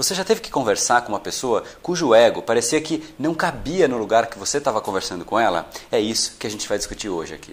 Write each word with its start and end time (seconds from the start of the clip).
Você 0.00 0.14
já 0.14 0.24
teve 0.24 0.40
que 0.40 0.50
conversar 0.50 1.02
com 1.02 1.12
uma 1.12 1.20
pessoa 1.20 1.62
cujo 1.82 2.14
ego 2.14 2.40
parecia 2.40 2.80
que 2.80 3.04
não 3.18 3.34
cabia 3.34 3.86
no 3.86 3.98
lugar 3.98 4.28
que 4.28 4.38
você 4.38 4.56
estava 4.56 4.80
conversando 4.80 5.26
com 5.26 5.38
ela? 5.38 5.68
É 5.92 6.00
isso 6.00 6.38
que 6.38 6.46
a 6.46 6.50
gente 6.50 6.66
vai 6.66 6.78
discutir 6.78 7.10
hoje 7.10 7.34
aqui. 7.34 7.52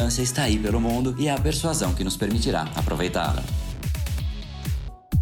abundância 0.01 0.23
está 0.23 0.43
aí 0.43 0.57
pelo 0.57 0.81
mundo 0.81 1.13
e 1.17 1.27
é 1.27 1.31
a 1.31 1.39
persuasão 1.39 1.93
que 1.93 2.03
nos 2.03 2.17
permitirá 2.17 2.63
aproveitá-la. 2.75 3.43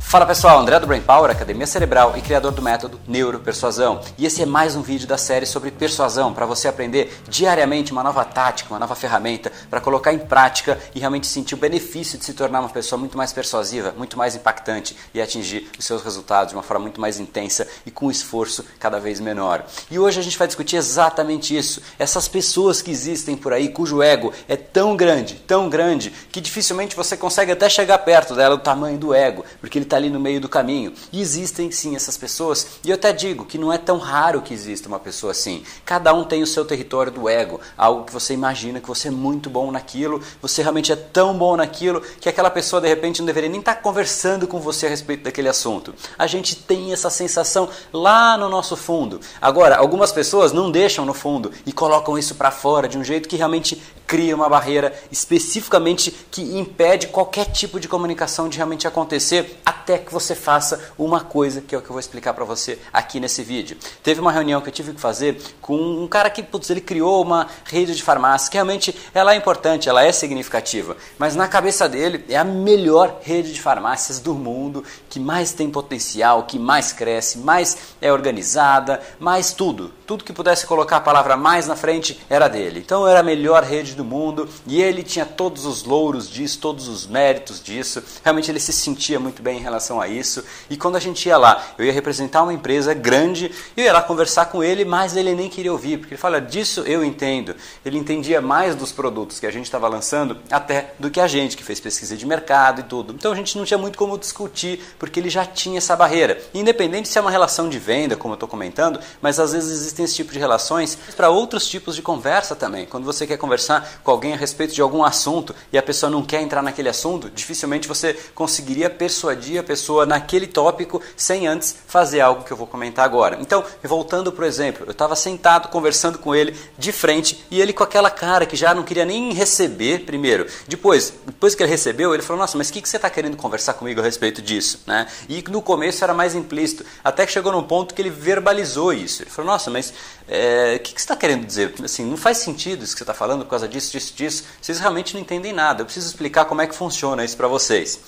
Fala 0.09 0.25
pessoal, 0.25 0.57
André 0.57 0.79
do 0.79 0.87
Brain 0.87 1.01
Power, 1.01 1.29
Academia 1.29 1.67
Cerebral 1.67 2.17
e 2.17 2.21
criador 2.21 2.51
do 2.51 2.63
método 2.63 2.99
Neuropersuasão. 3.07 4.01
E 4.17 4.25
esse 4.25 4.41
é 4.41 4.45
mais 4.47 4.75
um 4.75 4.81
vídeo 4.81 5.07
da 5.07 5.19
série 5.19 5.45
sobre 5.45 5.69
persuasão 5.69 6.33
para 6.33 6.47
você 6.47 6.67
aprender 6.67 7.15
diariamente 7.27 7.91
uma 7.91 8.01
nova 8.01 8.25
tática, 8.25 8.73
uma 8.73 8.79
nova 8.79 8.95
ferramenta 8.95 9.51
para 9.69 9.79
colocar 9.79 10.11
em 10.11 10.17
prática 10.17 10.79
e 10.95 10.99
realmente 10.99 11.27
sentir 11.27 11.53
o 11.53 11.59
benefício 11.59 12.17
de 12.17 12.25
se 12.25 12.33
tornar 12.33 12.61
uma 12.61 12.69
pessoa 12.69 12.97
muito 12.97 13.15
mais 13.15 13.31
persuasiva, 13.31 13.93
muito 13.95 14.17
mais 14.17 14.35
impactante 14.35 14.97
e 15.13 15.21
atingir 15.21 15.69
os 15.77 15.85
seus 15.85 16.01
resultados 16.01 16.53
de 16.53 16.55
uma 16.57 16.63
forma 16.63 16.81
muito 16.81 16.99
mais 16.99 17.19
intensa 17.19 17.67
e 17.85 17.91
com 17.91 18.07
um 18.07 18.11
esforço 18.11 18.65
cada 18.79 18.99
vez 18.99 19.19
menor. 19.19 19.63
E 19.91 19.99
hoje 19.99 20.19
a 20.19 20.23
gente 20.23 20.39
vai 20.39 20.47
discutir 20.47 20.77
exatamente 20.77 21.55
isso. 21.55 21.83
Essas 21.99 22.27
pessoas 22.27 22.81
que 22.81 22.89
existem 22.89 23.37
por 23.37 23.53
aí 23.53 23.69
cujo 23.69 24.01
ego 24.01 24.33
é 24.47 24.55
tão 24.55 24.97
grande, 24.97 25.35
tão 25.35 25.69
grande, 25.69 26.09
que 26.31 26.41
dificilmente 26.41 26.95
você 26.95 27.15
consegue 27.15 27.51
até 27.51 27.69
chegar 27.69 27.99
perto 27.99 28.33
dela, 28.33 28.55
o 28.55 28.57
tamanho 28.57 28.97
do 28.97 29.13
ego, 29.13 29.45
porque 29.61 29.77
ele 29.77 29.85
está 29.85 29.98
ali 29.99 30.09
no 30.09 30.19
meio 30.19 30.41
do 30.41 30.49
caminho. 30.49 30.93
E 31.11 31.21
existem 31.21 31.69
sim 31.71 31.95
essas 31.95 32.17
pessoas, 32.17 32.79
e 32.83 32.89
eu 32.89 32.95
até 32.95 33.13
digo 33.13 33.45
que 33.45 33.57
não 33.57 33.71
é 33.71 33.77
tão 33.77 33.97
raro 33.97 34.41
que 34.41 34.53
exista 34.53 34.87
uma 34.87 34.99
pessoa 34.99 35.31
assim. 35.31 35.63
Cada 35.85 36.13
um 36.13 36.23
tem 36.23 36.41
o 36.41 36.47
seu 36.47 36.65
território 36.65 37.11
do 37.11 37.29
ego, 37.29 37.59
algo 37.77 38.05
que 38.05 38.13
você 38.13 38.33
imagina 38.33 38.79
que 38.79 38.87
você 38.87 39.09
é 39.09 39.11
muito 39.11 39.49
bom 39.49 39.71
naquilo, 39.71 40.21
você 40.41 40.61
realmente 40.61 40.91
é 40.91 40.95
tão 40.95 41.37
bom 41.37 41.55
naquilo 41.55 42.01
que 42.19 42.29
aquela 42.29 42.49
pessoa 42.49 42.81
de 42.81 42.87
repente 42.87 43.19
não 43.19 43.25
deveria 43.25 43.49
nem 43.49 43.59
estar 43.59 43.75
conversando 43.75 44.47
com 44.47 44.59
você 44.59 44.85
a 44.85 44.89
respeito 44.89 45.23
daquele 45.23 45.49
assunto. 45.49 45.93
A 46.17 46.27
gente 46.27 46.55
tem 46.55 46.91
essa 46.91 47.09
sensação 47.09 47.69
lá 47.93 48.37
no 48.37 48.49
nosso 48.49 48.75
fundo. 48.75 49.19
Agora, 49.41 49.77
algumas 49.77 50.11
pessoas 50.11 50.51
não 50.51 50.71
deixam 50.71 51.05
no 51.05 51.13
fundo 51.13 51.51
e 51.65 51.71
colocam 51.71 52.17
isso 52.17 52.35
para 52.35 52.51
fora 52.51 52.87
de 52.87 52.97
um 52.97 53.03
jeito 53.03 53.27
que 53.27 53.35
realmente 53.35 53.81
cria 54.09 54.35
uma 54.35 54.49
barreira 54.49 54.91
especificamente 55.11 56.09
que 56.31 56.41
impede 56.57 57.05
qualquer 57.09 57.45
tipo 57.45 57.79
de 57.79 57.87
comunicação 57.87 58.49
de 58.49 58.57
realmente 58.57 58.87
acontecer 58.87 59.59
até 59.63 59.99
que 59.99 60.11
você 60.11 60.33
faça 60.33 60.91
uma 60.97 61.21
coisa 61.21 61.61
que 61.61 61.75
é 61.75 61.77
o 61.77 61.81
que 61.81 61.87
eu 61.87 61.93
vou 61.93 61.99
explicar 61.99 62.33
para 62.33 62.43
você 62.43 62.79
aqui 62.91 63.19
nesse 63.19 63.43
vídeo. 63.43 63.77
Teve 64.01 64.19
uma 64.19 64.31
reunião 64.31 64.61
que 64.61 64.69
eu 64.69 64.73
tive 64.73 64.93
que 64.93 64.99
fazer 64.99 65.39
com 65.61 65.77
um 65.77 66.07
cara 66.07 66.31
que 66.31 66.41
putz, 66.41 66.71
ele 66.71 66.81
criou 66.81 67.21
uma 67.21 67.45
rede 67.65 67.95
de 67.95 68.01
farmácia 68.01 68.49
que 68.49 68.57
realmente 68.57 68.97
ela 69.13 69.35
é 69.35 69.37
importante, 69.37 69.87
ela 69.87 70.03
é 70.03 70.11
significativa, 70.11 70.97
mas 71.19 71.35
na 71.35 71.47
cabeça 71.47 71.87
dele 71.87 72.25
é 72.29 72.35
a 72.35 72.43
melhor 72.43 73.19
rede 73.21 73.53
de 73.53 73.61
farmácias 73.61 74.19
do 74.19 74.33
mundo, 74.33 74.83
que 75.07 75.19
mais 75.19 75.53
tem 75.53 75.69
potencial, 75.69 76.47
que 76.47 76.57
mais 76.57 76.91
cresce, 76.91 77.37
mais 77.37 77.77
é 78.01 78.11
organizada, 78.11 78.99
mais 79.19 79.53
tudo. 79.53 79.93
Tudo 80.07 80.23
que 80.23 80.33
pudesse 80.33 80.65
colocar 80.65 80.97
a 80.97 81.01
palavra 81.01 81.37
mais 81.37 81.67
na 81.67 81.75
frente 81.75 82.19
era 82.27 82.47
dele. 82.47 82.79
Então 82.83 83.07
era 83.07 83.19
a 83.19 83.23
melhor 83.23 83.61
rede 83.61 83.98
do 83.99 84.05
mundo 84.05 84.47
e 84.65 84.81
ele 84.81 85.03
tinha 85.03 85.25
todos 85.25 85.65
os 85.65 85.83
louros 85.83 86.29
disso, 86.29 86.59
todos 86.59 86.87
os 86.87 87.05
méritos 87.05 87.61
disso. 87.61 88.01
Realmente 88.23 88.49
ele 88.49 88.59
se 88.59 88.71
sentia 88.71 89.19
muito 89.19 89.41
bem 89.41 89.59
em 89.59 89.61
relação 89.61 89.99
a 89.99 90.07
isso. 90.07 90.43
E 90.69 90.77
quando 90.77 90.95
a 90.95 90.99
gente 90.99 91.27
ia 91.27 91.37
lá, 91.37 91.63
eu 91.77 91.85
ia 91.85 91.91
representar 91.91 92.43
uma 92.43 92.53
empresa 92.53 92.93
grande, 92.93 93.51
eu 93.75 93.83
ia 93.83 93.93
lá 93.93 94.01
conversar 94.01 94.45
com 94.45 94.63
ele, 94.63 94.85
mas 94.85 95.15
ele 95.15 95.35
nem 95.35 95.49
queria 95.49 95.71
ouvir, 95.71 95.97
porque 95.97 96.13
ele 96.13 96.21
fala: 96.21 96.39
"Disso 96.39 96.81
eu 96.81 97.03
entendo". 97.03 97.55
Ele 97.85 97.97
entendia 97.97 98.41
mais 98.41 98.75
dos 98.75 98.91
produtos 98.91 99.39
que 99.39 99.45
a 99.45 99.51
gente 99.51 99.65
estava 99.65 99.87
lançando 99.87 100.37
até 100.49 100.93
do 100.97 101.09
que 101.09 101.19
a 101.19 101.27
gente 101.27 101.57
que 101.57 101.63
fez 101.63 101.79
pesquisa 101.79 102.15
de 102.15 102.25
mercado 102.25 102.81
e 102.81 102.83
tudo. 102.83 103.13
Então 103.13 103.31
a 103.31 103.35
gente 103.35 103.57
não 103.57 103.65
tinha 103.65 103.77
muito 103.77 103.97
como 103.97 104.17
discutir, 104.17 104.81
porque 104.97 105.19
ele 105.19 105.29
já 105.29 105.45
tinha 105.45 105.77
essa 105.77 105.95
barreira. 105.95 106.41
Independente 106.53 107.09
se 107.09 107.17
é 107.17 107.21
uma 107.21 107.31
relação 107.31 107.67
de 107.67 107.77
venda, 107.77 108.15
como 108.15 108.33
eu 108.33 108.35
estou 108.35 108.47
comentando, 108.47 108.99
mas 109.21 109.39
às 109.39 109.51
vezes 109.51 109.71
existem 109.71 110.05
esse 110.05 110.15
tipo 110.15 110.31
de 110.31 110.39
relações 110.39 110.97
para 111.15 111.29
outros 111.29 111.67
tipos 111.67 111.95
de 111.95 112.01
conversa 112.01 112.55
também. 112.55 112.85
Quando 112.85 113.03
você 113.03 113.27
quer 113.27 113.37
conversar 113.37 113.88
com 114.03 114.11
alguém 114.11 114.33
a 114.33 114.37
respeito 114.37 114.73
de 114.73 114.81
algum 114.81 115.03
assunto 115.03 115.55
e 115.71 115.77
a 115.77 115.83
pessoa 115.83 116.09
não 116.09 116.23
quer 116.23 116.41
entrar 116.41 116.61
naquele 116.61 116.89
assunto, 116.89 117.29
dificilmente 117.29 117.87
você 117.87 118.13
conseguiria 118.33 118.89
persuadir 118.89 119.59
a 119.59 119.63
pessoa 119.63 120.05
naquele 120.05 120.47
tópico 120.47 121.01
sem 121.15 121.47
antes 121.47 121.75
fazer 121.87 122.21
algo 122.21 122.43
que 122.43 122.51
eu 122.51 122.57
vou 122.57 122.67
comentar 122.67 123.05
agora. 123.05 123.37
Então, 123.41 123.63
voltando 123.83 124.33
o 124.35 124.45
exemplo, 124.45 124.85
eu 124.85 124.91
estava 124.91 125.15
sentado 125.15 125.69
conversando 125.69 126.17
com 126.17 126.33
ele 126.33 126.55
de 126.77 126.91
frente 126.91 127.45
e 127.51 127.61
ele 127.61 127.73
com 127.73 127.83
aquela 127.83 128.09
cara 128.09 128.45
que 128.45 128.55
já 128.55 128.73
não 128.73 128.83
queria 128.83 129.05
nem 129.05 129.33
receber 129.33 130.05
primeiro. 130.05 130.47
Depois, 130.67 131.13
depois 131.25 131.55
que 131.55 131.63
ele 131.63 131.69
recebeu, 131.69 132.13
ele 132.13 132.23
falou: 132.23 132.41
Nossa, 132.41 132.57
mas 132.57 132.69
o 132.69 132.73
que, 132.73 132.81
que 132.81 132.89
você 132.89 132.97
está 132.97 133.09
querendo 133.09 133.37
conversar 133.37 133.73
comigo 133.73 133.99
a 133.99 134.03
respeito 134.03 134.41
disso? 134.41 134.81
Né? 134.85 135.07
E 135.27 135.43
no 135.49 135.61
começo 135.61 136.03
era 136.03 136.13
mais 136.13 136.35
implícito, 136.35 136.85
até 137.03 137.25
que 137.25 137.31
chegou 137.31 137.51
num 137.51 137.63
ponto 137.63 137.93
que 137.93 138.01
ele 138.01 138.09
verbalizou 138.09 138.93
isso. 138.93 139.23
Ele 139.23 139.29
falou: 139.29 139.51
Nossa, 139.51 139.69
mas 139.69 139.93
é, 140.29 140.75
o 140.75 140.79
que, 140.79 140.93
que 140.93 141.01
você 141.01 141.05
está 141.05 141.15
querendo 141.15 141.45
dizer? 141.45 141.73
Assim, 141.83 142.05
não 142.05 142.15
faz 142.15 142.37
sentido 142.37 142.83
isso 142.83 142.93
que 142.93 142.99
você 142.99 143.03
está 143.03 143.15
falando 143.15 143.43
por 143.43 143.49
causa 143.49 143.67
disso, 143.67 143.91
disso, 143.91 144.13
disso. 144.15 144.43
Vocês 144.61 144.79
realmente 144.79 145.15
não 145.15 145.21
entendem 145.21 145.51
nada. 145.51 145.81
Eu 145.81 145.85
preciso 145.85 146.07
explicar 146.07 146.45
como 146.45 146.61
é 146.61 146.67
que 146.67 146.75
funciona 146.75 147.25
isso 147.25 147.35
para 147.35 147.47
vocês. 147.47 147.99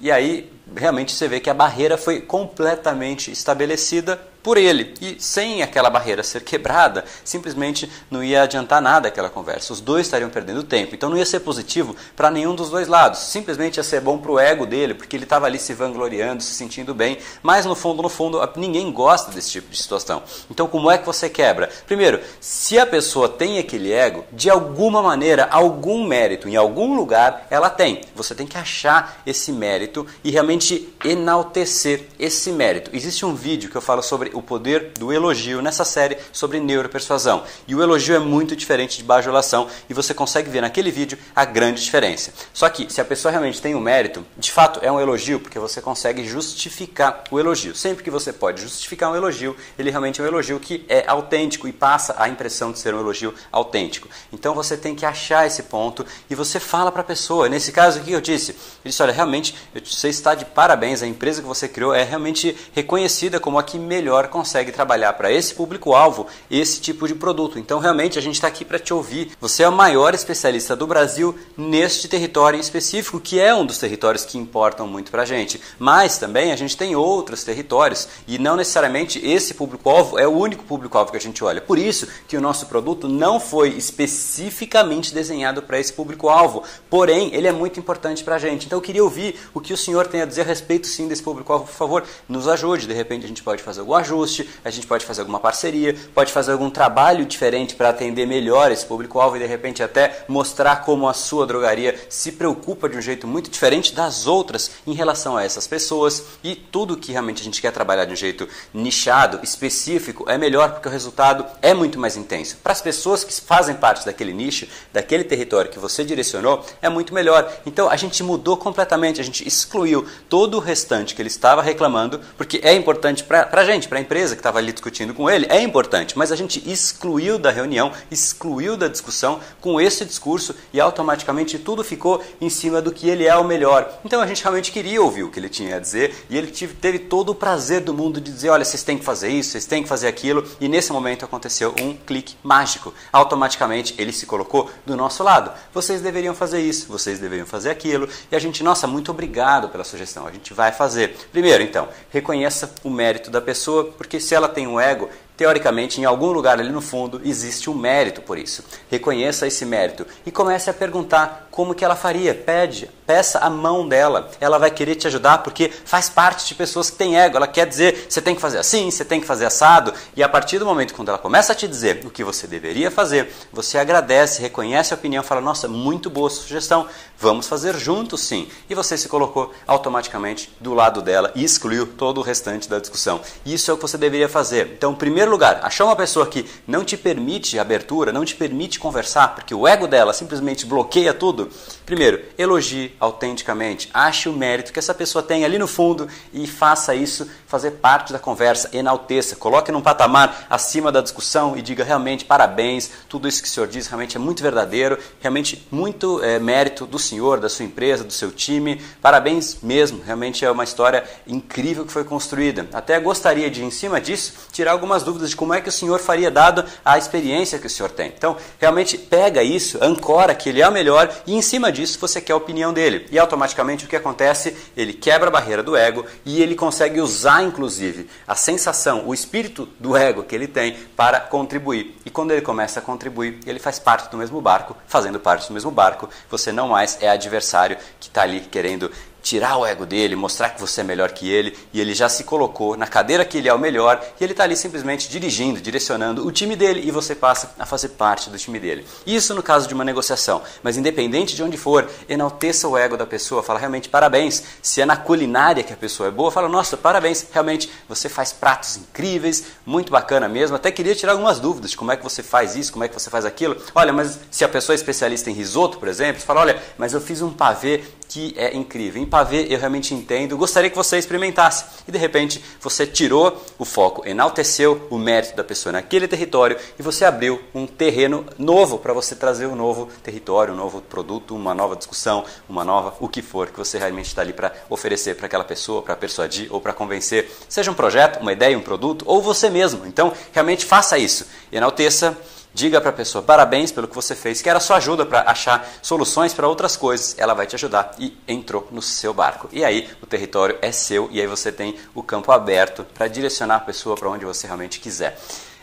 E 0.00 0.10
aí, 0.10 0.50
realmente, 0.74 1.12
você 1.12 1.28
vê 1.28 1.38
que 1.38 1.50
a 1.50 1.54
barreira 1.54 1.98
foi 1.98 2.20
completamente 2.20 3.30
estabelecida 3.30 4.20
por 4.46 4.56
ele. 4.56 4.94
E 5.00 5.16
sem 5.18 5.60
aquela 5.60 5.90
barreira 5.90 6.22
ser 6.22 6.40
quebrada, 6.44 7.04
simplesmente 7.24 7.90
não 8.08 8.22
ia 8.22 8.44
adiantar 8.44 8.80
nada 8.80 9.08
aquela 9.08 9.28
conversa. 9.28 9.72
Os 9.72 9.80
dois 9.80 10.06
estariam 10.06 10.30
perdendo 10.30 10.62
tempo. 10.62 10.94
Então 10.94 11.10
não 11.10 11.16
ia 11.16 11.26
ser 11.26 11.40
positivo 11.40 11.96
para 12.14 12.30
nenhum 12.30 12.54
dos 12.54 12.70
dois 12.70 12.86
lados. 12.86 13.18
Simplesmente 13.18 13.78
ia 13.78 13.82
ser 13.82 14.00
bom 14.00 14.16
para 14.18 14.30
o 14.30 14.38
ego 14.38 14.64
dele, 14.64 14.94
porque 14.94 15.16
ele 15.16 15.24
estava 15.24 15.46
ali 15.46 15.58
se 15.58 15.74
vangloriando, 15.74 16.44
se 16.44 16.54
sentindo 16.54 16.94
bem. 16.94 17.18
Mas 17.42 17.66
no 17.66 17.74
fundo, 17.74 18.04
no 18.04 18.08
fundo, 18.08 18.40
ninguém 18.54 18.92
gosta 18.92 19.32
desse 19.32 19.50
tipo 19.50 19.68
de 19.68 19.82
situação. 19.82 20.22
Então 20.48 20.68
como 20.68 20.92
é 20.92 20.96
que 20.96 21.04
você 21.04 21.28
quebra? 21.28 21.68
Primeiro, 21.84 22.20
se 22.40 22.78
a 22.78 22.86
pessoa 22.86 23.28
tem 23.28 23.58
aquele 23.58 23.92
ego, 23.92 24.24
de 24.30 24.48
alguma 24.48 25.02
maneira, 25.02 25.48
algum 25.50 26.06
mérito 26.06 26.48
em 26.48 26.54
algum 26.54 26.94
lugar, 26.94 27.48
ela 27.50 27.68
tem. 27.68 28.02
Você 28.14 28.32
tem 28.32 28.46
que 28.46 28.56
achar 28.56 29.22
esse 29.26 29.50
mérito 29.50 30.06
e 30.22 30.30
realmente 30.30 30.94
enaltecer 31.04 32.06
esse 32.16 32.52
mérito. 32.52 32.92
Existe 32.94 33.26
um 33.26 33.34
vídeo 33.34 33.68
que 33.68 33.76
eu 33.76 33.82
falo 33.82 34.04
sobre 34.04 34.35
o 34.38 34.42
poder 34.42 34.92
do 34.98 35.12
elogio 35.12 35.62
nessa 35.62 35.84
série 35.84 36.18
sobre 36.32 36.60
neuropersuasão. 36.60 37.44
E 37.66 37.74
o 37.74 37.82
elogio 37.82 38.16
é 38.16 38.18
muito 38.18 38.56
diferente 38.56 38.98
de 38.98 39.04
bajulação 39.04 39.68
e 39.88 39.94
você 39.94 40.14
consegue 40.14 40.50
ver 40.50 40.60
naquele 40.60 40.90
vídeo 40.90 41.18
a 41.34 41.44
grande 41.44 41.82
diferença. 41.82 42.32
Só 42.52 42.68
que 42.68 42.92
se 42.92 43.00
a 43.00 43.04
pessoa 43.04 43.30
realmente 43.30 43.60
tem 43.60 43.74
um 43.74 43.80
mérito, 43.80 44.24
de 44.36 44.50
fato 44.50 44.80
é 44.82 44.90
um 44.90 45.00
elogio 45.00 45.40
porque 45.40 45.58
você 45.58 45.80
consegue 45.80 46.26
justificar 46.26 47.24
o 47.30 47.38
elogio. 47.38 47.74
Sempre 47.74 48.02
que 48.02 48.10
você 48.10 48.32
pode 48.32 48.62
justificar 48.62 49.10
um 49.10 49.16
elogio, 49.16 49.56
ele 49.78 49.90
realmente 49.90 50.20
é 50.20 50.24
um 50.24 50.26
elogio 50.26 50.58
que 50.58 50.84
é 50.88 51.04
autêntico 51.06 51.68
e 51.68 51.72
passa 51.72 52.14
a 52.18 52.28
impressão 52.28 52.72
de 52.72 52.78
ser 52.78 52.94
um 52.94 53.00
elogio 53.00 53.34
autêntico. 53.52 54.08
Então 54.32 54.54
você 54.54 54.76
tem 54.76 54.94
que 54.94 55.04
achar 55.04 55.46
esse 55.46 55.64
ponto 55.64 56.06
e 56.30 56.34
você 56.34 56.58
fala 56.58 56.90
para 56.90 57.02
a 57.02 57.04
pessoa. 57.04 57.48
Nesse 57.48 57.72
caso 57.72 57.98
aqui 57.98 58.12
eu 58.12 58.20
disse, 58.20 58.52
ele 58.52 58.60
disse, 58.86 59.02
olha, 59.02 59.12
realmente 59.12 59.54
você 59.84 60.08
está 60.08 60.34
de 60.34 60.44
parabéns, 60.44 61.02
a 61.02 61.06
empresa 61.06 61.42
que 61.42 61.48
você 61.48 61.68
criou 61.68 61.94
é 61.94 62.02
realmente 62.02 62.56
reconhecida 62.72 63.38
como 63.38 63.58
a 63.58 63.62
que 63.62 63.78
melhor 63.78 64.15
consegue 64.24 64.72
trabalhar 64.72 65.12
para 65.12 65.30
esse 65.30 65.54
público-alvo 65.54 66.26
esse 66.50 66.80
tipo 66.80 67.06
de 67.06 67.14
produto. 67.14 67.58
Então, 67.58 67.78
realmente, 67.78 68.18
a 68.18 68.22
gente 68.22 68.34
está 68.34 68.48
aqui 68.48 68.64
para 68.64 68.78
te 68.78 68.92
ouvir. 68.92 69.32
Você 69.40 69.62
é 69.62 69.68
o 69.68 69.72
maior 69.72 70.14
especialista 70.14 70.74
do 70.74 70.86
Brasil 70.86 71.36
neste 71.56 72.08
território 72.08 72.56
em 72.56 72.60
específico, 72.60 73.20
que 73.20 73.38
é 73.38 73.54
um 73.54 73.66
dos 73.66 73.78
territórios 73.78 74.24
que 74.24 74.38
importam 74.38 74.86
muito 74.86 75.10
para 75.10 75.22
a 75.22 75.26
gente. 75.26 75.60
Mas 75.78 76.18
também 76.18 76.52
a 76.52 76.56
gente 76.56 76.76
tem 76.76 76.96
outros 76.96 77.44
territórios 77.44 78.08
e 78.26 78.38
não 78.38 78.56
necessariamente 78.56 79.24
esse 79.24 79.54
público-alvo 79.54 80.18
é 80.18 80.26
o 80.26 80.36
único 80.36 80.64
público-alvo 80.64 81.10
que 81.10 81.16
a 81.16 81.20
gente 81.20 81.44
olha. 81.44 81.60
Por 81.60 81.78
isso 81.78 82.08
que 82.26 82.36
o 82.36 82.40
nosso 82.40 82.66
produto 82.66 83.08
não 83.08 83.38
foi 83.38 83.70
especificamente 83.70 85.12
desenhado 85.12 85.62
para 85.62 85.78
esse 85.78 85.92
público-alvo, 85.92 86.62
porém, 86.88 87.34
ele 87.34 87.46
é 87.46 87.52
muito 87.52 87.78
importante 87.78 88.24
para 88.24 88.36
a 88.36 88.38
gente. 88.38 88.66
Então, 88.66 88.78
eu 88.78 88.82
queria 88.82 89.04
ouvir 89.04 89.38
o 89.52 89.60
que 89.60 89.72
o 89.72 89.76
senhor 89.76 90.06
tem 90.06 90.22
a 90.22 90.26
dizer 90.26 90.42
a 90.42 90.44
respeito 90.44 90.86
sim 90.86 91.08
desse 91.08 91.22
público-alvo. 91.22 91.66
Por 91.66 91.74
favor, 91.74 92.04
nos 92.28 92.48
ajude. 92.48 92.86
De 92.86 92.94
repente, 92.94 93.24
a 93.24 93.28
gente 93.28 93.42
pode 93.42 93.62
fazer 93.62 93.80
algum 93.80 93.94
ajuste 94.06 94.48
a 94.64 94.70
gente 94.70 94.86
pode 94.86 95.04
fazer 95.04 95.20
alguma 95.20 95.40
parceria, 95.40 95.96
pode 96.14 96.32
fazer 96.32 96.52
algum 96.52 96.70
trabalho 96.70 97.24
diferente 97.24 97.74
para 97.74 97.88
atender 97.88 98.26
melhor 98.26 98.70
esse 98.70 98.86
público-alvo 98.86 99.36
e 99.36 99.40
de 99.40 99.46
repente 99.46 99.82
até 99.82 100.24
mostrar 100.28 100.84
como 100.84 101.08
a 101.08 101.14
sua 101.14 101.46
drogaria 101.46 101.98
se 102.08 102.32
preocupa 102.32 102.88
de 102.88 102.96
um 102.96 103.00
jeito 103.00 103.26
muito 103.26 103.50
diferente 103.50 103.92
das 103.92 104.26
outras 104.26 104.70
em 104.86 104.92
relação 104.92 105.36
a 105.36 105.44
essas 105.44 105.66
pessoas 105.66 106.24
e 106.42 106.54
tudo 106.54 106.96
que 106.96 107.12
realmente 107.12 107.42
a 107.42 107.44
gente 107.44 107.60
quer 107.60 107.72
trabalhar 107.72 108.04
de 108.04 108.12
um 108.12 108.16
jeito 108.16 108.48
nichado, 108.72 109.40
específico, 109.42 110.24
é 110.28 110.38
melhor 110.38 110.72
porque 110.72 110.88
o 110.88 110.90
resultado 110.90 111.44
é 111.60 111.74
muito 111.74 111.98
mais 111.98 112.16
intenso. 112.16 112.56
Para 112.62 112.72
as 112.72 112.80
pessoas 112.80 113.24
que 113.24 113.40
fazem 113.40 113.74
parte 113.74 114.06
daquele 114.06 114.32
nicho, 114.32 114.66
daquele 114.92 115.24
território 115.24 115.70
que 115.70 115.78
você 115.78 116.04
direcionou, 116.04 116.64
é 116.80 116.88
muito 116.88 117.12
melhor. 117.12 117.50
Então 117.64 117.88
a 117.90 117.96
gente 117.96 118.22
mudou 118.22 118.56
completamente, 118.56 119.20
a 119.20 119.24
gente 119.24 119.46
excluiu 119.46 120.06
todo 120.28 120.56
o 120.56 120.60
restante 120.60 121.14
que 121.14 121.22
ele 121.22 121.28
estava 121.28 121.62
reclamando, 121.62 122.20
porque 122.36 122.60
é 122.62 122.74
importante 122.74 123.24
para 123.24 123.48
a 123.52 123.64
gente, 123.64 123.88
para 123.96 124.00
a 124.00 124.02
empresa 124.02 124.34
que 124.34 124.40
estava 124.40 124.58
ali 124.58 124.72
discutindo 124.72 125.14
com 125.14 125.30
ele, 125.30 125.46
é 125.48 125.62
importante, 125.62 126.18
mas 126.18 126.30
a 126.30 126.36
gente 126.36 126.62
excluiu 126.70 127.38
da 127.38 127.50
reunião, 127.50 127.92
excluiu 128.10 128.76
da 128.76 128.88
discussão 128.88 129.40
com 129.58 129.80
esse 129.80 130.04
discurso 130.04 130.54
e 130.70 130.78
automaticamente 130.78 131.58
tudo 131.58 131.82
ficou 131.82 132.22
em 132.38 132.50
cima 132.50 132.82
do 132.82 132.92
que 132.92 133.08
ele 133.08 133.26
é 133.26 133.34
o 133.36 133.44
melhor. 133.44 134.00
Então 134.04 134.20
a 134.20 134.26
gente 134.26 134.42
realmente 134.42 134.70
queria 134.70 135.00
ouvir 135.00 135.22
o 135.22 135.30
que 135.30 135.40
ele 135.40 135.48
tinha 135.48 135.76
a 135.76 135.78
dizer 135.78 136.26
e 136.28 136.36
ele 136.36 136.48
teve 136.48 136.98
todo 136.98 137.30
o 137.30 137.34
prazer 137.34 137.80
do 137.80 137.94
mundo 137.94 138.20
de 138.20 138.30
dizer: 138.30 138.50
olha, 138.50 138.64
vocês 138.66 138.82
têm 138.82 138.98
que 138.98 139.04
fazer 139.04 139.30
isso, 139.30 139.52
vocês 139.52 139.64
têm 139.64 139.82
que 139.82 139.88
fazer 139.88 140.08
aquilo, 140.08 140.46
e 140.60 140.68
nesse 140.68 140.92
momento 140.92 141.24
aconteceu 141.24 141.74
um 141.80 141.94
clique 141.94 142.36
mágico. 142.42 142.92
Automaticamente 143.10 143.94
ele 143.96 144.12
se 144.12 144.26
colocou 144.26 144.70
do 144.84 144.94
nosso 144.94 145.22
lado. 145.22 145.50
Vocês 145.72 146.02
deveriam 146.02 146.34
fazer 146.34 146.60
isso, 146.60 146.86
vocês 146.88 147.18
deveriam 147.18 147.46
fazer 147.46 147.70
aquilo, 147.70 148.06
e 148.30 148.36
a 148.36 148.38
gente, 148.38 148.62
nossa, 148.62 148.86
muito 148.86 149.10
obrigado 149.10 149.70
pela 149.70 149.84
sugestão, 149.84 150.26
a 150.26 150.30
gente 150.30 150.52
vai 150.52 150.70
fazer. 150.70 151.16
Primeiro, 151.32 151.62
então, 151.62 151.88
reconheça 152.10 152.70
o 152.84 152.90
mérito 152.90 153.30
da 153.30 153.40
pessoa, 153.40 153.85
porque 153.92 154.20
se 154.20 154.34
ela 154.34 154.48
tem 154.48 154.66
um 154.66 154.80
ego, 154.80 155.08
Teoricamente, 155.36 156.00
em 156.00 156.04
algum 156.04 156.32
lugar 156.32 156.58
ali 156.58 156.70
no 156.70 156.80
fundo, 156.80 157.20
existe 157.22 157.68
um 157.68 157.74
mérito 157.74 158.22
por 158.22 158.38
isso. 158.38 158.64
Reconheça 158.90 159.46
esse 159.46 159.66
mérito 159.66 160.06
e 160.24 160.30
comece 160.30 160.70
a 160.70 160.74
perguntar 160.74 161.48
como 161.50 161.74
que 161.74 161.84
ela 161.84 161.96
faria. 161.96 162.34
Pede, 162.34 162.90
peça 163.06 163.38
a 163.38 163.48
mão 163.48 163.86
dela. 163.86 164.30
Ela 164.40 164.58
vai 164.58 164.70
querer 164.70 164.94
te 164.94 165.06
ajudar 165.06 165.38
porque 165.38 165.70
faz 165.84 166.08
parte 166.08 166.46
de 166.46 166.54
pessoas 166.54 166.90
que 166.90 166.96
têm 166.96 167.18
ego. 167.18 167.36
Ela 167.36 167.46
quer 167.46 167.66
dizer, 167.66 168.06
você 168.08 168.20
tem 168.20 168.34
que 168.34 168.40
fazer 168.40 168.58
assim, 168.58 168.90
você 168.90 169.04
tem 169.04 169.20
que 169.20 169.26
fazer 169.26 169.46
assado. 169.46 169.92
E 170.14 170.22
a 170.22 170.28
partir 170.28 170.58
do 170.58 170.66
momento 170.66 170.94
quando 170.94 171.08
ela 171.08 171.18
começa 171.18 171.52
a 171.52 171.56
te 171.56 171.68
dizer 171.68 172.02
o 172.04 172.10
que 172.10 172.24
você 172.24 172.46
deveria 172.46 172.90
fazer, 172.90 173.32
você 173.52 173.78
agradece, 173.78 174.40
reconhece 174.40 174.92
a 174.92 174.96
opinião, 174.96 175.22
fala: 175.22 175.40
"Nossa, 175.40 175.68
muito 175.68 176.10
boa 176.10 176.30
sugestão. 176.30 176.86
Vamos 177.18 177.46
fazer 177.46 177.74
juntos, 177.76 178.20
sim". 178.20 178.48
E 178.68 178.74
você 178.74 178.98
se 178.98 179.08
colocou 179.08 179.52
automaticamente 179.66 180.52
do 180.60 180.74
lado 180.74 181.00
dela 181.00 181.30
e 181.34 181.44
excluiu 181.44 181.86
todo 181.86 182.18
o 182.18 182.22
restante 182.22 182.68
da 182.68 182.78
discussão. 182.78 183.20
Isso 183.44 183.70
é 183.70 183.74
o 183.74 183.76
que 183.76 183.82
você 183.82 183.96
deveria 183.96 184.28
fazer. 184.28 184.72
Então, 184.76 184.94
primeiro 184.94 185.25
primeiro 185.26 185.30
lugar, 185.30 185.60
achar 185.64 185.84
uma 185.84 185.96
pessoa 185.96 186.26
que 186.26 186.46
não 186.68 186.84
te 186.84 186.96
permite 186.96 187.58
abertura, 187.58 188.12
não 188.12 188.24
te 188.24 188.36
permite 188.36 188.78
conversar, 188.78 189.34
porque 189.34 189.52
o 189.52 189.66
ego 189.66 189.88
dela 189.88 190.12
simplesmente 190.12 190.64
bloqueia 190.64 191.12
tudo. 191.12 191.50
Primeiro, 191.84 192.22
elogie 192.38 192.94
autenticamente, 193.00 193.90
ache 193.92 194.28
o 194.28 194.32
mérito 194.32 194.72
que 194.72 194.78
essa 194.78 194.94
pessoa 194.94 195.22
tem 195.22 195.44
ali 195.44 195.58
no 195.58 195.66
fundo 195.66 196.08
e 196.32 196.46
faça 196.46 196.94
isso 196.94 197.28
fazer 197.48 197.72
parte 197.72 198.12
da 198.12 198.18
conversa, 198.20 198.70
enalteça, 198.72 199.34
coloque 199.34 199.72
num 199.72 199.80
patamar 199.80 200.46
acima 200.48 200.92
da 200.92 201.00
discussão 201.00 201.56
e 201.56 201.62
diga 201.62 201.82
realmente 201.82 202.24
parabéns, 202.24 202.90
tudo 203.08 203.26
isso 203.26 203.42
que 203.42 203.48
o 203.48 203.50
senhor 203.50 203.66
diz 203.66 203.88
realmente 203.88 204.16
é 204.16 204.20
muito 204.20 204.42
verdadeiro, 204.42 204.96
realmente 205.20 205.66
muito 205.72 206.22
é, 206.22 206.38
mérito 206.38 206.86
do 206.86 206.98
senhor, 207.00 207.40
da 207.40 207.48
sua 207.48 207.64
empresa, 207.64 208.04
do 208.04 208.12
seu 208.12 208.30
time, 208.30 208.80
parabéns 209.02 209.58
mesmo, 209.60 210.02
realmente 210.04 210.44
é 210.44 210.50
uma 210.50 210.64
história 210.64 211.02
incrível 211.26 211.84
que 211.84 211.92
foi 211.92 212.04
construída. 212.04 212.68
Até 212.72 213.00
gostaria 213.00 213.50
de, 213.50 213.64
em 213.64 213.70
cima 213.70 214.00
disso, 214.00 214.34
tirar 214.52 214.72
algumas 214.72 215.02
dúvidas 215.02 215.15
dúvidas 215.16 215.30
de 215.30 215.36
como 215.36 215.54
é 215.54 215.60
que 215.60 215.68
o 215.68 215.72
senhor 215.72 215.98
faria 215.98 216.30
dado 216.30 216.64
a 216.84 216.98
experiência 216.98 217.58
que 217.58 217.66
o 217.66 217.70
senhor 217.70 217.90
tem. 217.90 218.12
Então, 218.16 218.36
realmente 218.58 218.96
pega 218.98 219.42
isso, 219.42 219.78
ancora 219.82 220.34
que 220.34 220.48
ele 220.48 220.60
é 220.60 220.68
o 220.68 220.72
melhor 220.72 221.12
e 221.26 221.34
em 221.34 221.42
cima 221.42 221.72
disso 221.72 221.98
você 221.98 222.20
quer 222.20 222.32
a 222.32 222.36
opinião 222.36 222.72
dele. 222.72 223.06
E 223.10 223.18
automaticamente 223.18 223.84
o 223.84 223.88
que 223.88 223.96
acontece? 223.96 224.56
Ele 224.76 224.92
quebra 224.92 225.28
a 225.28 225.30
barreira 225.30 225.62
do 225.62 225.76
ego 225.76 226.04
e 226.24 226.42
ele 226.42 226.54
consegue 226.54 227.00
usar 227.00 227.42
inclusive 227.42 228.08
a 228.26 228.34
sensação, 228.34 229.06
o 229.06 229.14
espírito 229.14 229.68
do 229.80 229.96
ego 229.96 230.22
que 230.22 230.34
ele 230.34 230.46
tem 230.46 230.76
para 230.96 231.20
contribuir. 231.20 231.96
E 232.04 232.10
quando 232.10 232.30
ele 232.30 232.42
começa 232.42 232.80
a 232.80 232.82
contribuir, 232.82 233.40
ele 233.46 233.58
faz 233.58 233.78
parte 233.78 234.10
do 234.10 234.16
mesmo 234.16 234.40
barco, 234.40 234.76
fazendo 234.86 235.18
parte 235.18 235.48
do 235.48 235.54
mesmo 235.54 235.70
barco, 235.70 236.08
você 236.30 236.52
não 236.52 236.68
mais 236.68 236.98
é 237.00 237.08
adversário 237.08 237.76
que 237.98 238.08
está 238.08 238.22
ali 238.22 238.40
querendo 238.40 238.90
tirar 239.26 239.56
o 239.56 239.66
ego 239.66 239.84
dele, 239.84 240.14
mostrar 240.14 240.50
que 240.50 240.60
você 240.60 240.82
é 240.82 240.84
melhor 240.84 241.10
que 241.10 241.28
ele, 241.28 241.58
e 241.72 241.80
ele 241.80 241.94
já 241.94 242.08
se 242.08 242.22
colocou 242.22 242.76
na 242.76 242.86
cadeira 242.86 243.24
que 243.24 243.38
ele 243.38 243.48
é 243.48 243.52
o 243.52 243.58
melhor, 243.58 244.00
e 244.20 244.22
ele 244.22 244.32
está 244.32 244.44
ali 244.44 244.54
simplesmente 244.54 245.08
dirigindo, 245.08 245.60
direcionando 245.60 246.24
o 246.24 246.30
time 246.30 246.54
dele, 246.54 246.86
e 246.86 246.92
você 246.92 247.12
passa 247.12 247.52
a 247.58 247.66
fazer 247.66 247.88
parte 247.88 248.30
do 248.30 248.38
time 248.38 248.60
dele. 248.60 248.86
Isso 249.04 249.34
no 249.34 249.42
caso 249.42 249.66
de 249.66 249.74
uma 249.74 249.82
negociação, 249.82 250.42
mas 250.62 250.76
independente 250.76 251.34
de 251.34 251.42
onde 251.42 251.56
for, 251.56 251.90
enalteça 252.08 252.68
o 252.68 252.78
ego 252.78 252.96
da 252.96 253.04
pessoa, 253.04 253.42
fala 253.42 253.58
realmente 253.58 253.88
parabéns. 253.88 254.44
Se 254.62 254.80
é 254.80 254.86
na 254.86 254.96
culinária 254.96 255.64
que 255.64 255.72
a 255.72 255.76
pessoa 255.76 256.08
é 256.08 256.12
boa, 256.12 256.30
fala 256.30 256.48
nossa, 256.48 256.76
parabéns, 256.76 257.26
realmente 257.32 257.68
você 257.88 258.08
faz 258.08 258.32
pratos 258.32 258.76
incríveis, 258.76 259.46
muito 259.66 259.90
bacana 259.90 260.28
mesmo. 260.28 260.54
Até 260.54 260.70
queria 260.70 260.94
tirar 260.94 261.12
algumas 261.12 261.40
dúvidas 261.40 261.72
de 261.72 261.76
como 261.76 261.90
é 261.90 261.96
que 261.96 262.04
você 262.04 262.22
faz 262.22 262.54
isso, 262.54 262.70
como 262.70 262.84
é 262.84 262.88
que 262.88 262.94
você 262.94 263.10
faz 263.10 263.24
aquilo. 263.24 263.56
Olha, 263.74 263.92
mas 263.92 264.20
se 264.30 264.44
a 264.44 264.48
pessoa 264.48 264.72
é 264.72 264.76
especialista 264.76 265.28
em 265.28 265.34
risoto, 265.34 265.78
por 265.78 265.88
exemplo, 265.88 266.22
fala, 266.22 266.42
olha, 266.42 266.62
mas 266.78 266.92
eu 266.92 267.00
fiz 267.00 267.20
um 267.22 267.32
pavê 267.32 267.82
que 268.08 268.34
é 268.36 268.54
incrível. 268.56 269.02
Em 269.02 269.06
pavê 269.06 269.46
eu 269.50 269.58
realmente 269.58 269.94
entendo, 269.94 270.36
gostaria 270.36 270.70
que 270.70 270.76
você 270.76 270.98
experimentasse. 270.98 271.64
E 271.86 271.92
de 271.92 271.98
repente 271.98 272.42
você 272.60 272.86
tirou 272.86 273.42
o 273.58 273.64
foco, 273.64 274.06
enalteceu 274.06 274.86
o 274.90 274.98
mérito 274.98 275.36
da 275.36 275.44
pessoa 275.44 275.72
naquele 275.72 276.08
território 276.08 276.56
e 276.78 276.82
você 276.82 277.04
abriu 277.04 277.40
um 277.54 277.66
terreno 277.66 278.24
novo 278.38 278.78
para 278.78 278.92
você 278.92 279.14
trazer 279.14 279.46
um 279.46 279.56
novo 279.56 279.88
território, 280.02 280.54
um 280.54 280.56
novo 280.56 280.80
produto, 280.80 281.34
uma 281.34 281.54
nova 281.54 281.76
discussão, 281.76 282.24
uma 282.48 282.64
nova 282.64 282.94
o 283.00 283.08
que 283.08 283.22
for 283.22 283.48
que 283.48 283.58
você 283.58 283.78
realmente 283.78 284.06
está 284.06 284.22
ali 284.22 284.32
para 284.32 284.52
oferecer 284.68 285.16
para 285.16 285.26
aquela 285.26 285.44
pessoa, 285.44 285.82
para 285.82 285.96
persuadir 285.96 286.48
ou 286.50 286.60
para 286.60 286.72
convencer, 286.72 287.30
seja 287.48 287.70
um 287.70 287.74
projeto, 287.74 288.20
uma 288.20 288.32
ideia, 288.32 288.56
um 288.56 288.62
produto 288.62 289.04
ou 289.06 289.20
você 289.20 289.50
mesmo. 289.50 289.86
Então 289.86 290.12
realmente 290.32 290.64
faça 290.64 290.98
isso, 290.98 291.26
enalteça 291.52 292.16
Diga 292.56 292.80
para 292.80 292.88
a 292.88 292.92
pessoa 292.94 293.22
parabéns 293.22 293.70
pelo 293.70 293.86
que 293.86 293.94
você 293.94 294.14
fez, 294.14 294.40
que 294.40 294.48
era 294.48 294.58
sua 294.60 294.78
ajuda 294.78 295.04
para 295.04 295.30
achar 295.30 295.68
soluções 295.82 296.32
para 296.32 296.48
outras 296.48 296.74
coisas. 296.74 297.14
Ela 297.18 297.34
vai 297.34 297.46
te 297.46 297.54
ajudar 297.54 297.94
e 297.98 298.16
entrou 298.26 298.66
no 298.70 298.80
seu 298.80 299.12
barco. 299.12 299.46
E 299.52 299.62
aí 299.62 299.90
o 300.02 300.06
território 300.06 300.58
é 300.62 300.72
seu 300.72 301.06
e 301.12 301.20
aí 301.20 301.26
você 301.26 301.52
tem 301.52 301.76
o 301.94 302.02
campo 302.02 302.32
aberto 302.32 302.82
para 302.94 303.08
direcionar 303.08 303.56
a 303.56 303.60
pessoa 303.60 303.94
para 303.94 304.08
onde 304.08 304.24
você 304.24 304.46
realmente 304.46 304.80
quiser. 304.80 305.20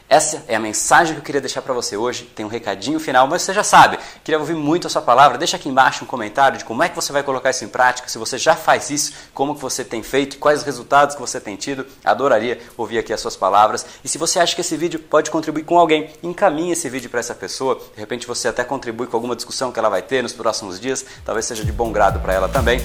Essa 0.09 0.44
é 0.47 0.55
a 0.55 0.59
mensagem 0.59 1.15
que 1.15 1.19
eu 1.19 1.23
queria 1.23 1.41
deixar 1.41 1.61
para 1.61 1.73
você 1.73 1.97
hoje. 1.97 2.23
Tem 2.35 2.45
um 2.45 2.50
recadinho 2.50 3.00
final, 3.00 3.27
mas 3.27 3.41
você 3.41 3.53
já 3.53 3.63
sabe. 3.63 3.97
Queria 4.23 4.39
ouvir 4.39 4.53
muito 4.53 4.85
a 4.85 4.89
sua 4.89 5.01
palavra. 5.01 5.38
Deixa 5.38 5.57
aqui 5.57 5.67
embaixo 5.67 6.03
um 6.03 6.07
comentário 6.07 6.57
de 6.57 6.65
como 6.65 6.83
é 6.83 6.89
que 6.89 6.95
você 6.95 7.11
vai 7.11 7.23
colocar 7.23 7.50
isso 7.50 7.65
em 7.65 7.67
prática, 7.67 8.07
se 8.07 8.17
você 8.17 8.38
já 8.38 8.55
faz 8.55 8.89
isso, 8.89 9.13
como 9.33 9.55
que 9.55 9.61
você 9.61 9.83
tem 9.83 10.03
feito, 10.03 10.38
quais 10.38 10.59
os 10.59 10.65
resultados 10.65 11.15
que 11.15 11.21
você 11.21 11.39
tem 11.39 11.55
tido. 11.55 11.85
Adoraria 12.03 12.61
ouvir 12.77 13.00
aqui 13.00 13.11
as 13.11 13.21
suas 13.21 13.35
palavras. 13.35 13.85
E 14.03 14.07
se 14.07 14.17
você 14.17 14.39
acha 14.39 14.53
que 14.53 14.62
esse 14.62 14.77
vídeo 14.77 15.00
pode 15.00 15.31
contribuir 15.31 15.63
com 15.63 15.79
alguém, 15.79 16.12
encaminhe 16.22 16.74
esse 16.74 16.89
vídeo 16.89 17.10
para 17.10 17.19
essa 17.19 17.33
pessoa. 17.33 17.81
De 17.95 18.00
repente 18.00 18.27
você 18.27 18.48
até 18.48 18.63
contribui 18.63 19.07
com 19.07 19.17
alguma 19.17 19.36
discussão 19.36 19.72
que 19.72 19.79
ela 19.79 19.89
vai 19.89 20.01
ter 20.01 20.22
nos 20.22 20.33
próximos 20.33 20.79
dias. 20.79 21.03
Talvez 21.25 21.45
seja 21.45 21.65
de 21.65 21.72
bom 21.72 21.91
grado 21.91 22.19
para 22.19 22.33
ela 22.33 22.50
também. 22.50 22.79